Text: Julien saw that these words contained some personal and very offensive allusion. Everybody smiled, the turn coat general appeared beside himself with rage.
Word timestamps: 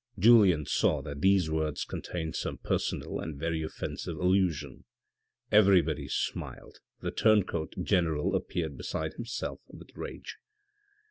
Julien 0.17 0.65
saw 0.65 1.03
that 1.03 1.21
these 1.21 1.51
words 1.51 1.85
contained 1.85 2.35
some 2.35 2.57
personal 2.57 3.19
and 3.19 3.37
very 3.37 3.61
offensive 3.61 4.17
allusion. 4.17 4.83
Everybody 5.51 6.07
smiled, 6.07 6.79
the 7.01 7.11
turn 7.11 7.43
coat 7.43 7.75
general 7.83 8.35
appeared 8.35 8.77
beside 8.77 9.13
himself 9.13 9.59
with 9.67 9.95
rage. 9.95 10.37